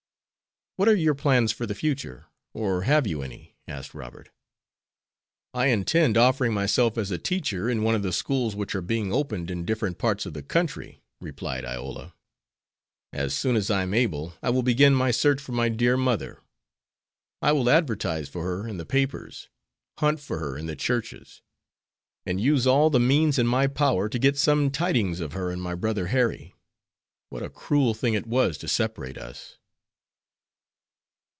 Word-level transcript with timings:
"What 0.77 0.87
are 0.89 0.95
your 0.95 1.13
plans 1.13 1.51
for 1.51 1.65
the 1.67 1.75
future, 1.75 2.27
or 2.53 2.83
have 2.83 3.05
you 3.05 3.21
any?" 3.21 3.55
asked 3.67 3.93
Robert. 3.93 4.29
"I 5.53 5.65
intend 5.67 6.17
offering 6.17 6.53
myself 6.55 6.97
as 6.97 7.11
a 7.11 7.17
teacher 7.19 7.69
in 7.69 7.83
one 7.83 7.93
of 7.93 8.01
the 8.03 8.13
schools 8.13 8.55
which 8.55 8.73
are 8.73 8.81
being 8.81 9.11
opened 9.13 9.51
in 9.51 9.65
different 9.65 9.97
parts 9.99 10.25
of 10.25 10.33
the 10.33 10.41
country," 10.41 11.03
replied 11.19 11.65
Iola. 11.65 12.15
"As 13.13 13.35
soon 13.35 13.55
as 13.57 13.69
I 13.69 13.81
am 13.83 13.93
able 13.93 14.33
I 14.41 14.49
will 14.49 14.63
begin 14.63 14.95
my 14.95 15.11
search 15.11 15.39
for 15.41 15.51
my 15.51 15.67
dear 15.69 15.97
mother. 15.97 16.39
I 17.43 17.51
will 17.51 17.69
advertise 17.69 18.27
for 18.29 18.43
her 18.43 18.65
in 18.67 18.77
the 18.77 18.85
papers, 18.85 19.49
hunt 19.99 20.19
for 20.21 20.39
her 20.39 20.57
in 20.57 20.65
the 20.67 20.77
churches, 20.77 21.41
and 22.25 22.39
use 22.41 22.65
all 22.65 22.89
the 22.89 22.99
means 22.99 23.37
in 23.37 23.45
my 23.45 23.67
power 23.67 24.07
to 24.09 24.17
get 24.17 24.37
some 24.37 24.71
tidings 24.71 25.19
of 25.19 25.33
her 25.33 25.51
and 25.51 25.61
my 25.61 25.75
brother 25.75 26.07
Harry. 26.07 26.55
What 27.29 27.43
a 27.43 27.49
cruel 27.51 27.93
thing 27.93 28.13
it 28.13 28.25
was 28.25 28.57
to 28.59 28.67
separate 28.69 29.17
us!" 29.17 29.57